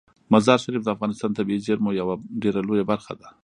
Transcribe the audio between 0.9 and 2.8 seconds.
افغانستان د طبیعي زیرمو یوه ډیره